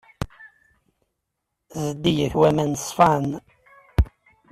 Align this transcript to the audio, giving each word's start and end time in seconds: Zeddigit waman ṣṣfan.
Zeddigit 1.81 2.33
waman 2.39 2.71
ṣṣfan. 2.85 3.25